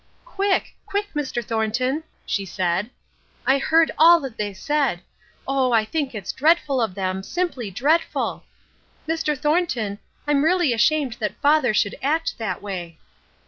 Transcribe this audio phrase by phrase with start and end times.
[0.25, 1.45] "'Quick, quick, Mr.
[1.45, 2.89] Thornton,' she said.
[3.45, 5.01] 'I heard all that they said.
[5.47, 8.43] Oh, I think it's dreadful of them, simply dreadful.
[9.07, 9.37] Mr.
[9.37, 12.97] Thornton, I'm really ashamed that Father should act that way.'